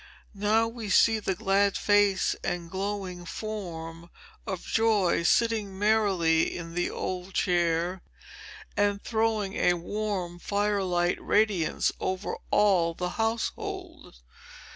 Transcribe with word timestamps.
Now 0.33 0.67
we 0.67 0.89
see 0.89 1.19
the 1.19 1.35
glad 1.35 1.77
face 1.77 2.35
and 2.43 2.71
glowing 2.71 3.23
form 3.23 4.09
of 4.47 4.65
Joy, 4.65 5.21
sitting 5.21 5.77
merrily 5.77 6.57
in 6.57 6.73
the 6.73 6.89
old 6.89 7.35
chair, 7.35 8.01
and 8.75 8.99
throwing 9.03 9.53
a 9.53 9.75
warm 9.75 10.39
fire 10.39 10.81
light 10.81 11.23
radiance 11.23 11.91
over 11.99 12.35
all 12.49 12.95
the 12.95 13.09
household. 13.09 14.23